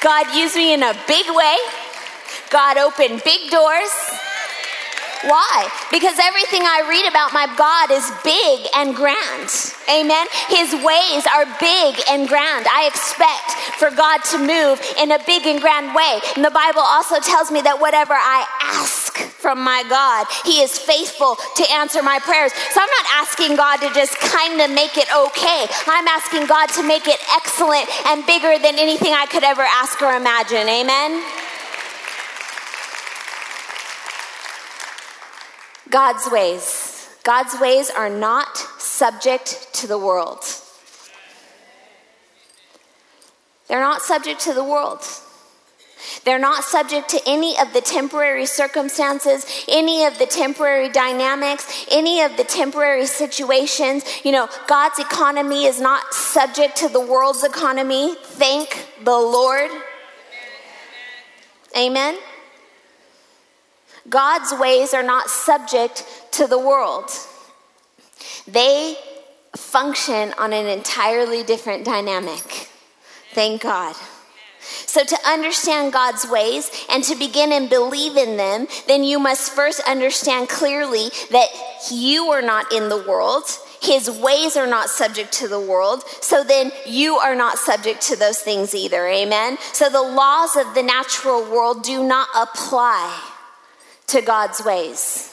[0.00, 1.56] God, use me in a big way.
[2.50, 3.92] God, open big doors.
[5.24, 5.68] Why?
[5.90, 9.48] Because everything I read about my God is big and grand.
[9.88, 10.26] Amen.
[10.48, 12.66] His ways are big and grand.
[12.68, 16.20] I expect for God to move in a big and grand way.
[16.36, 20.76] And the Bible also tells me that whatever I ask from my God, He is
[20.78, 22.52] faithful to answer my prayers.
[22.72, 25.66] So I'm not asking God to just kind of make it okay.
[25.88, 30.00] I'm asking God to make it excellent and bigger than anything I could ever ask
[30.00, 30.68] or imagine.
[30.68, 31.24] Amen.
[35.94, 37.08] God's ways.
[37.22, 40.44] God's ways are not subject to the world.
[43.68, 45.02] They're not subject to the world.
[46.24, 52.22] They're not subject to any of the temporary circumstances, any of the temporary dynamics, any
[52.22, 54.02] of the temporary situations.
[54.24, 58.16] You know, God's economy is not subject to the world's economy.
[58.20, 59.70] Thank the Lord.
[61.78, 62.18] Amen.
[64.08, 67.10] God's ways are not subject to the world,
[68.46, 68.96] they
[69.56, 72.68] function on an entirely different dynamic.
[73.32, 73.94] Thank God.
[74.60, 79.52] So, to understand God's ways and to begin and believe in them, then you must
[79.52, 81.48] first understand clearly that
[81.90, 83.44] you are not in the world.
[83.82, 86.04] His ways are not subject to the world.
[86.22, 89.06] So then you are not subject to those things either.
[89.06, 89.58] Amen.
[89.74, 93.33] So the laws of the natural world do not apply
[94.08, 95.30] to God's ways.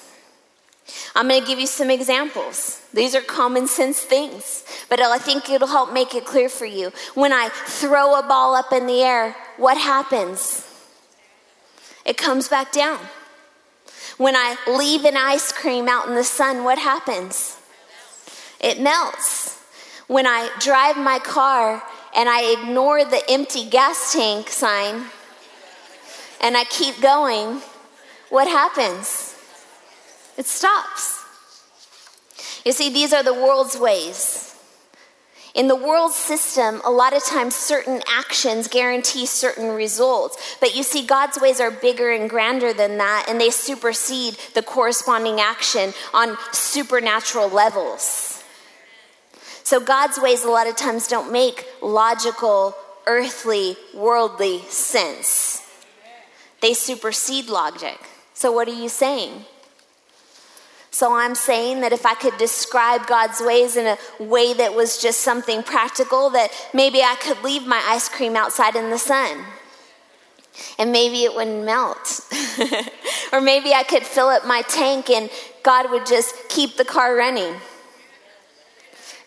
[1.16, 2.82] I'm going to give you some examples.
[2.94, 6.92] These are common sense things, but I think it'll help make it clear for you.
[7.14, 10.68] When I throw a ball up in the air, what happens?
[12.06, 13.00] It comes back down.
[14.18, 17.58] When I leave an ice cream out in the sun, what happens?
[18.60, 19.58] It melts.
[20.08, 21.82] When I drive my car
[22.16, 25.06] and I ignore the empty gas tank sign
[26.42, 27.62] and I keep going,
[28.32, 29.36] what happens?
[30.38, 31.24] It stops.
[32.66, 34.48] You see, these are the world's ways.
[35.54, 40.58] In the world system, a lot of times certain actions guarantee certain results.
[40.62, 44.64] But you see, God's ways are bigger and grander than that, and they supersede the
[44.64, 48.42] corresponding action on supernatural levels.
[49.64, 55.68] So God's ways, a lot of times, don't make logical, earthly, worldly sense,
[56.62, 58.00] they supersede logic.
[58.34, 59.46] So, what are you saying?
[60.92, 65.02] So, I'm saying that if I could describe God's ways in a way that was
[65.02, 69.46] just something practical, that maybe I could leave my ice cream outside in the sun
[70.78, 72.22] and maybe it wouldn't melt.
[73.32, 75.30] or maybe I could fill up my tank and
[75.64, 77.56] God would just keep the car running.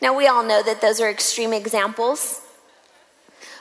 [0.00, 2.40] Now, we all know that those are extreme examples.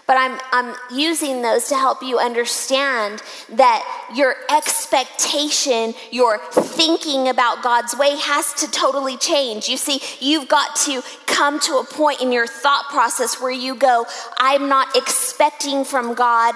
[0.06, 3.22] But I'm, I'm using those to help you understand
[3.54, 9.70] that your expectation, your thinking about God's way has to totally change.
[9.70, 13.76] You see, you've got to come to a point in your thought process where you
[13.76, 14.06] go,
[14.38, 16.56] I'm not expecting from God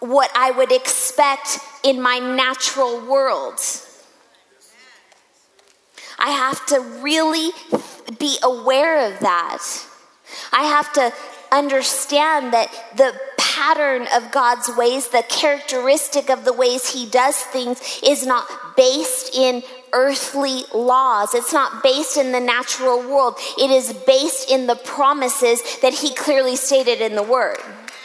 [0.00, 3.60] what I would expect in my natural world.
[6.18, 7.50] I have to really
[8.18, 9.62] be aware of that.
[10.52, 11.12] I have to
[11.52, 18.00] understand that the pattern of God's ways, the characteristic of the ways He does things,
[18.02, 18.46] is not
[18.76, 21.34] based in earthly laws.
[21.34, 23.36] It's not based in the natural world.
[23.58, 27.58] It is based in the promises that He clearly stated in the Word.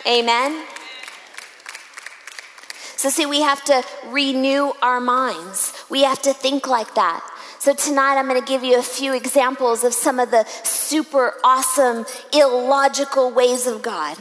[0.07, 0.65] Amen?
[2.95, 5.73] So, see, we have to renew our minds.
[5.89, 7.21] We have to think like that.
[7.63, 11.35] So, tonight I'm going to give you a few examples of some of the super
[11.45, 14.17] awesome, illogical ways of God.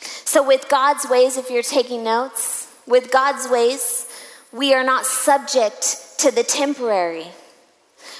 [0.00, 4.08] So, with God's ways, if you're taking notes, with God's ways,
[4.52, 7.26] we are not subject to the temporary.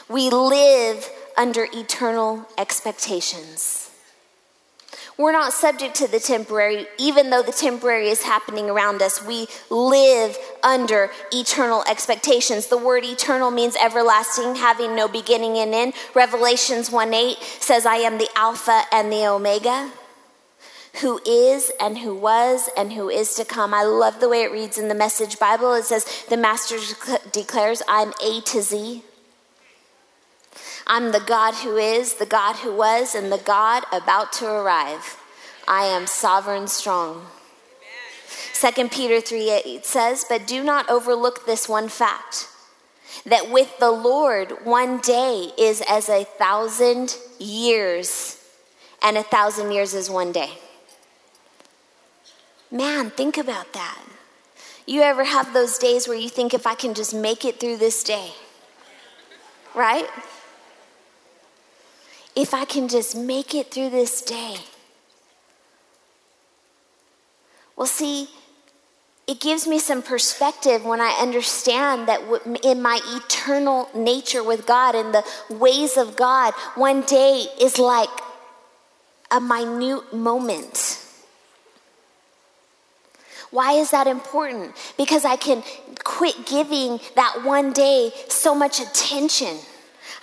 [0.06, 3.83] We live under eternal expectations.
[5.16, 9.24] We're not subject to the temporary, even though the temporary is happening around us.
[9.24, 12.66] We live under eternal expectations.
[12.66, 15.94] The word eternal means everlasting, having no beginning and end.
[16.14, 19.92] Revelations 1 8 says, I am the Alpha and the Omega,
[21.00, 23.72] who is and who was and who is to come.
[23.72, 25.74] I love the way it reads in the Message Bible.
[25.74, 26.76] It says, The Master
[27.30, 29.04] declares, I'm A to Z.
[30.86, 35.18] I'm the God who is, the God who was, and the God about to arrive.
[35.66, 37.26] I am sovereign strong.
[38.54, 42.48] 2 Peter 3 8 says, But do not overlook this one fact
[43.26, 48.40] that with the Lord, one day is as a thousand years,
[49.02, 50.50] and a thousand years is one day.
[52.70, 54.02] Man, think about that.
[54.86, 57.78] You ever have those days where you think, if I can just make it through
[57.78, 58.32] this day?
[59.74, 60.08] Right?
[62.36, 64.56] If I can just make it through this day.
[67.76, 68.28] Well, see,
[69.26, 72.20] it gives me some perspective when I understand that
[72.62, 78.10] in my eternal nature with God and the ways of God, one day is like
[79.30, 81.00] a minute moment.
[83.50, 84.74] Why is that important?
[84.96, 85.62] Because I can
[86.02, 89.58] quit giving that one day so much attention.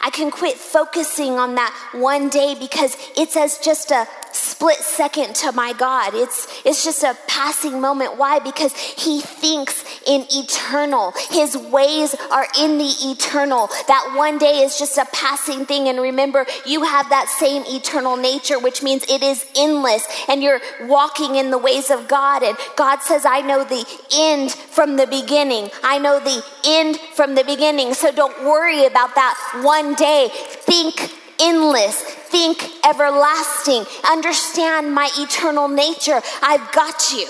[0.03, 5.35] I can quit focusing on that one day because it's as just a split second
[5.35, 6.13] to my God.
[6.13, 8.17] It's, it's just a passing moment.
[8.17, 8.39] Why?
[8.39, 11.13] Because He thinks in eternal.
[11.29, 13.67] His ways are in the eternal.
[13.87, 15.87] That one day is just a passing thing.
[15.87, 20.07] And remember, you have that same eternal nature, which means it is endless.
[20.27, 22.43] And you're walking in the ways of God.
[22.43, 25.69] And God says, I know the end from the beginning.
[25.83, 27.93] I know the end from the beginning.
[27.93, 30.29] So don't worry about that one day.
[30.31, 32.01] Think endless.
[32.01, 33.85] Think everlasting.
[34.09, 36.21] Understand my eternal nature.
[36.41, 37.27] I've got you.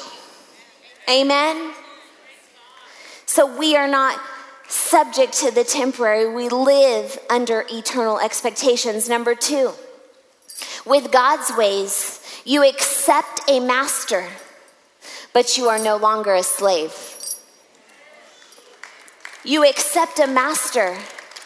[1.09, 1.74] Amen.
[3.26, 4.20] So we are not
[4.68, 6.34] subject to the temporary.
[6.34, 9.09] We live under eternal expectations.
[9.09, 9.72] Number two,
[10.86, 14.28] with God's ways, you accept a master,
[15.34, 16.93] but you are no longer a slave.
[19.43, 20.97] You accept a master,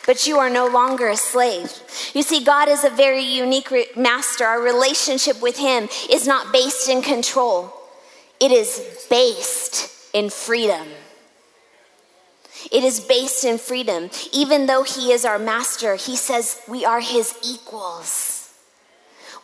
[0.05, 1.71] but you are no longer a slave.
[2.13, 4.45] You see, God is a very unique re- master.
[4.45, 7.73] Our relationship with Him is not based in control,
[8.39, 10.87] it is based in freedom.
[12.71, 14.09] It is based in freedom.
[14.33, 18.35] Even though He is our master, He says we are His equals.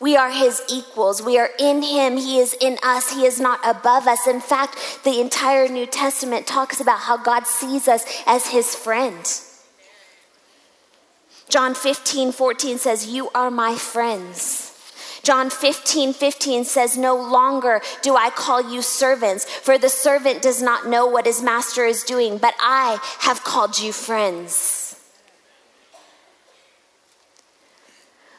[0.01, 1.21] We are his equals.
[1.21, 2.17] We are in him.
[2.17, 3.11] He is in us.
[3.11, 4.25] He is not above us.
[4.25, 9.23] In fact, the entire New Testament talks about how God sees us as his friend.
[11.51, 14.69] John 15, 14 says, You are my friends.
[15.21, 20.61] John 15, 15 says, No longer do I call you servants, for the servant does
[20.61, 24.95] not know what his master is doing, but I have called you friends.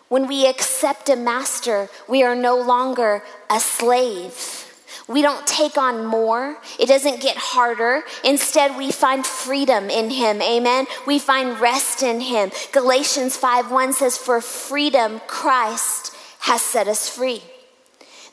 [0.09, 4.62] When we accept a master, we are no longer a slave.
[5.09, 6.57] We don't take on more.
[6.79, 8.03] It doesn't get harder.
[8.25, 10.41] Instead, we find freedom in him.
[10.41, 10.87] Amen.
[11.07, 12.51] We find rest in him.
[12.73, 17.43] Galatians 5 1 says, For freedom, Christ has set us free.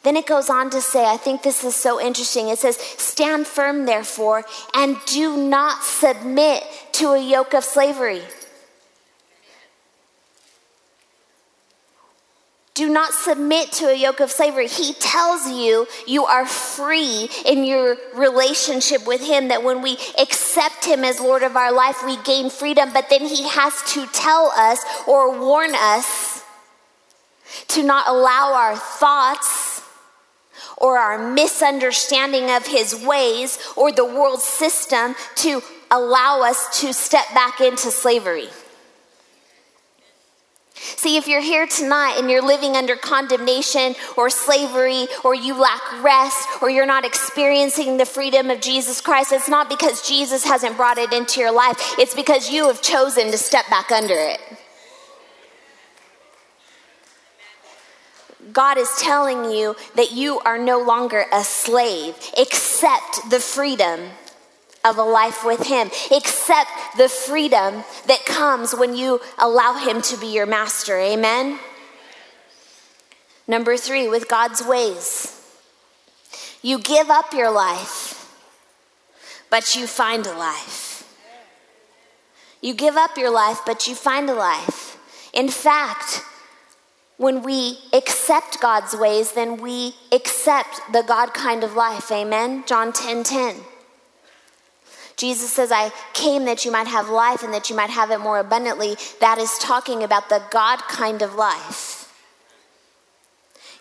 [0.04, 2.48] Then it goes on to say, I think this is so interesting.
[2.48, 6.64] It says, Stand firm, therefore, and do not submit
[6.94, 8.22] to a yoke of slavery.
[12.80, 14.70] Do not submit to a yoke of slavery.
[14.70, 20.86] He tells you you are free in your relationship with Him, that when we accept
[20.86, 22.94] Him as Lord of our life, we gain freedom.
[22.94, 26.42] But then He has to tell us or warn us
[27.68, 29.82] to not allow our thoughts
[30.78, 35.62] or our misunderstanding of His ways or the world system to
[35.92, 38.48] allow us to step back into slavery.
[40.82, 45.82] See, if you're here tonight and you're living under condemnation or slavery, or you lack
[46.02, 50.78] rest, or you're not experiencing the freedom of Jesus Christ, it's not because Jesus hasn't
[50.78, 51.76] brought it into your life.
[52.00, 54.40] It's because you have chosen to step back under it.
[58.54, 62.16] God is telling you that you are no longer a slave.
[62.38, 64.00] Accept the freedom
[64.84, 65.90] of a life with Him.
[66.16, 70.98] Accept the freedom that comes when you allow Him to be your master.
[70.98, 71.60] Amen?
[73.48, 75.36] Number three, with God's ways.
[76.62, 78.36] You give up your life,
[79.50, 80.90] but you find a life.
[82.62, 84.98] You give up your life, but you find a life.
[85.34, 86.24] In fact,
[87.18, 92.12] when we accept God's ways, then we accept the God kind of life.
[92.12, 92.64] Amen?
[92.66, 93.56] John 10 10.
[95.20, 98.20] Jesus says, I came that you might have life and that you might have it
[98.20, 98.96] more abundantly.
[99.20, 102.10] That is talking about the God kind of life.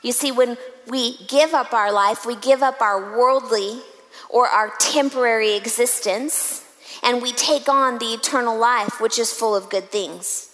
[0.03, 0.59] You see, when
[0.89, 3.82] we give up our life, we give up our worldly
[4.28, 6.64] or our temporary existence,
[7.05, 10.51] and we take on the eternal life, which is full of good things.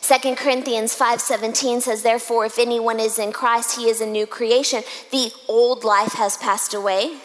[0.00, 4.84] 2 Corinthians 5:17 says therefore if anyone is in Christ he is a new creation
[5.10, 7.18] the old life has passed away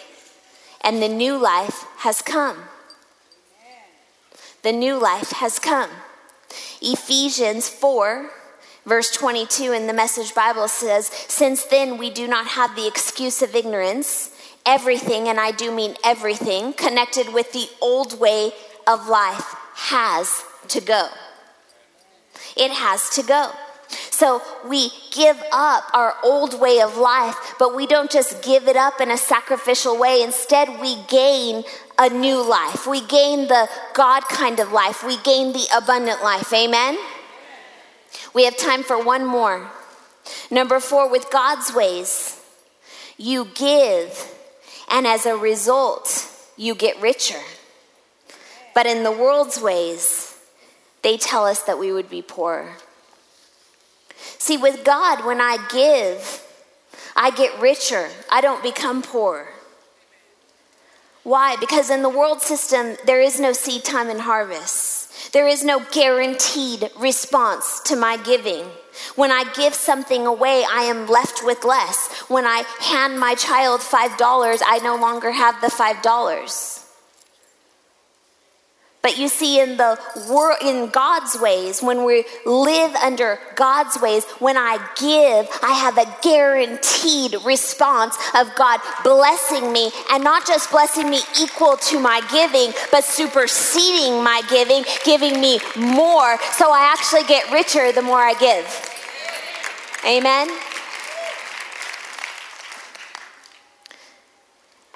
[0.81, 2.57] and the new life has come
[4.63, 5.89] the new life has come.
[6.81, 8.29] Ephesians 4,
[8.85, 13.41] verse 22 in the Message Bible says, Since then we do not have the excuse
[13.41, 14.31] of ignorance.
[14.65, 18.51] Everything, and I do mean everything, connected with the old way
[18.85, 21.07] of life has to go.
[22.57, 23.51] It has to go.
[23.87, 28.75] So we give up our old way of life, but we don't just give it
[28.75, 30.21] up in a sacrificial way.
[30.21, 31.63] Instead, we gain
[31.99, 32.87] a new life.
[32.87, 35.03] We gain the God kind of life.
[35.03, 36.51] We gain the abundant life.
[36.53, 36.97] Amen?
[38.33, 39.69] We have time for one more.
[40.49, 42.41] Number four, with God's ways,
[43.17, 44.33] you give,
[44.89, 47.41] and as a result, you get richer.
[48.73, 50.37] But in the world's ways,
[51.01, 52.75] they tell us that we would be poorer.
[54.37, 56.45] See, with God, when I give,
[57.15, 58.09] I get richer.
[58.31, 59.49] I don't become poor.
[61.23, 61.57] Why?
[61.57, 65.31] Because in the world system, there is no seed time and harvest.
[65.33, 68.65] There is no guaranteed response to my giving.
[69.15, 72.09] When I give something away, I am left with less.
[72.29, 76.78] When I hand my child $5, I no longer have the $5.
[79.01, 79.97] But you see, in the
[80.29, 85.97] world, in God's ways, when we live under God's ways, when I give, I have
[85.97, 92.21] a guaranteed response of God blessing me, and not just blessing me equal to my
[92.29, 96.37] giving, but superseding my giving, giving me more.
[96.51, 98.67] So I actually get richer the more I give.
[100.05, 100.49] Amen.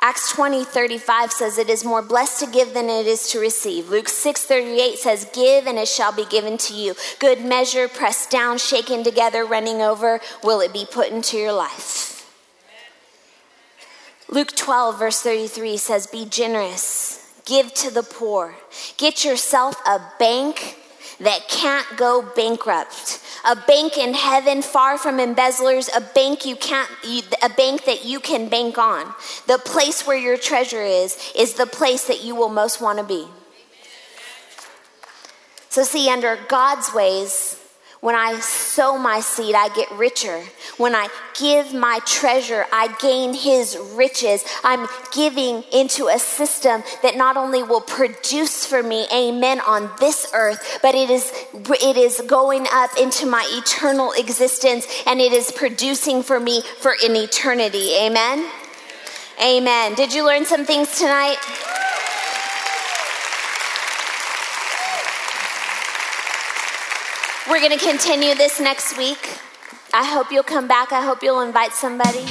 [0.05, 3.87] Acts 20, 35 says, It is more blessed to give than it is to receive.
[3.87, 6.93] Luke 6, 38 says, Give and it shall be given to you.
[7.19, 12.29] Good measure, pressed down, shaken together, running over, will it be put into your life.
[14.27, 18.57] Luke 12, verse 33 says, Be generous, give to the poor,
[18.97, 20.77] get yourself a bank
[21.21, 23.22] that can't go bankrupt.
[23.45, 26.89] A bank in heaven, far from embezzlers, a bank you can't,
[27.41, 29.13] a bank that you can bank on.
[29.47, 33.03] The place where your treasure is, is the place that you will most want to
[33.03, 33.27] be.
[35.69, 37.59] So, see, under God's ways,
[38.03, 40.43] when I sow my seed, I get richer.
[40.75, 41.07] When I
[41.39, 44.43] give my treasure, I gain his riches.
[44.61, 50.29] I'm giving into a system that not only will produce for me, amen, on this
[50.33, 55.53] earth, but it is, it is going up into my eternal existence and it is
[55.53, 57.95] producing for me for an eternity.
[58.01, 58.51] Amen.
[59.41, 59.93] Amen.
[59.95, 61.37] Did you learn some things tonight?
[67.49, 69.37] We're going to continue this next week.
[69.93, 70.93] I hope you'll come back.
[70.93, 72.23] I hope you'll invite somebody.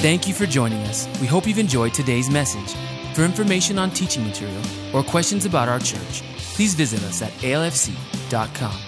[0.00, 1.08] Thank you for joining us.
[1.20, 2.76] We hope you've enjoyed today's message.
[3.14, 4.62] For information on teaching material
[4.94, 6.22] or questions about our church,
[6.54, 8.87] please visit us at alfc.com.